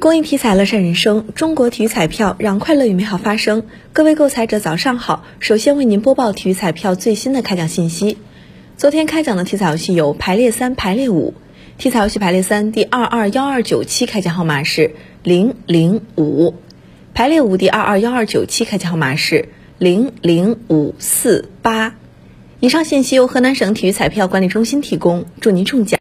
[0.00, 3.64] 公益体彩乐善人生，中国体育彩票让快乐与美好发生。
[3.92, 5.26] 各位购彩者，早上好！
[5.40, 8.16] 首先为您播报体育彩票最新的开奖信息。
[8.78, 11.34] 昨天开奖的体彩游戏有排列三、排列五。
[11.76, 16.54] 体彩游戏排列三第二二幺二九七开奖号码是零零五，
[17.12, 21.94] 排列五第二二幺二九七开奖号码是零零五四八。
[22.60, 25.98] 以上信息由河南省体育彩票管理中心提供，祝您中奖。